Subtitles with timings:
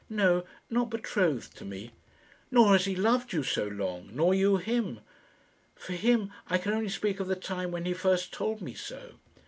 [0.09, 1.91] "No; not betrothed to me."
[2.49, 5.01] "Nor has he loved you so long; nor you him?"
[5.75, 9.19] "For him, I can only speak of the time when he first told me so."